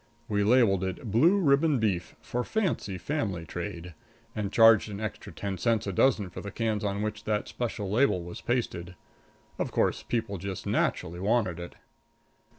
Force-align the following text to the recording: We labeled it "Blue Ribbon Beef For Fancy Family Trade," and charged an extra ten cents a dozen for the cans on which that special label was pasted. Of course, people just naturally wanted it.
We 0.27 0.43
labeled 0.43 0.83
it 0.83 1.11
"Blue 1.11 1.37
Ribbon 1.37 1.77
Beef 1.77 2.15
For 2.21 2.43
Fancy 2.43 2.97
Family 2.97 3.45
Trade," 3.45 3.93
and 4.35 4.51
charged 4.51 4.89
an 4.89 4.99
extra 4.99 5.31
ten 5.31 5.59
cents 5.59 5.85
a 5.85 5.93
dozen 5.93 6.31
for 6.31 6.41
the 6.41 6.49
cans 6.49 6.83
on 6.83 7.03
which 7.03 7.23
that 7.25 7.47
special 7.47 7.87
label 7.87 8.23
was 8.23 8.41
pasted. 8.41 8.95
Of 9.59 9.71
course, 9.71 10.01
people 10.01 10.39
just 10.39 10.65
naturally 10.65 11.19
wanted 11.19 11.59
it. 11.59 11.75